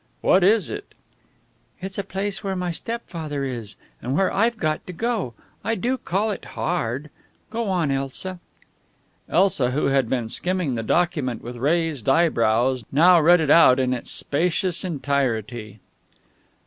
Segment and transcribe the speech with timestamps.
[0.21, 0.95] What is it?"
[1.79, 5.35] "It's a place where my stepfather is, and where I've got to go.
[5.63, 7.11] I do call it hard.
[7.51, 8.39] Go on, Elsa."
[9.29, 13.93] Elsa, who had been skimming the document with raised eyebrows, now read it out in
[13.93, 15.79] its spacious entirety.